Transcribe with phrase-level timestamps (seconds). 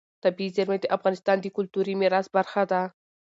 [0.23, 2.81] طبیعي زیرمې د افغانستان د کلتوري میراث برخه ده.